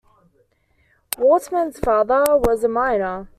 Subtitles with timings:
[1.19, 3.27] Wortmann's father was a miner.